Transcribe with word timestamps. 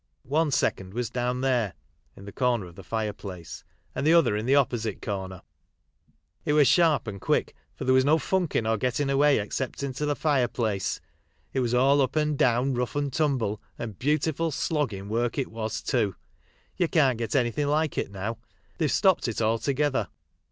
One 0.23 0.49
second 0.49 0.95
was 0.95 1.11
down 1.11 1.41
there 1.41 1.75
(in 2.15 2.25
the 2.25 2.31
corner 2.31 2.65
of 2.65 2.73
the 2.73 2.83
fire 2.83 3.13
place), 3.13 3.63
and 3.93 4.01
the 4.03 4.15
other 4.15 4.35
in 4.35 4.47
the 4.47 4.55
opposite 4.55 4.99
corner. 4.99 5.43
It 6.43 6.53
was 6.53 6.67
sharp 6.67 7.05
and 7.05 7.21
quick, 7.21 7.53
for 7.75 7.85
there 7.85 7.93
was 7.93 8.03
no 8.03 8.15
f 8.15 8.31
unkin' 8.33 8.65
or 8.67 8.77
gettin* 8.79 9.11
away 9.11 9.37
except 9.37 9.83
into 9.83 10.07
the 10.07 10.15
fire 10.15 10.47
place. 10.47 10.99
It 11.53 11.59
was 11.59 11.75
all 11.75 12.01
up 12.01 12.15
and 12.15 12.35
down, 12.35 12.73
rough 12.73 12.95
and 12.95 13.13
tumble, 13.13 13.61
and 13.77 13.99
beautiful 13.99 14.49
sloggino 14.49 15.07
work 15.07 15.37
it 15.37 15.51
was, 15.51 15.83
too. 15.83 16.15
You 16.77 16.87
can't 16.87 17.19
get 17.19 17.35
anythin* 17.35 17.67
like 17.67 17.95
it 17.99 18.09
now; 18.09 18.39
they've 18.79 18.91
stopped 18.91 19.27
it 19.27 19.39
altogether. 19.39 20.07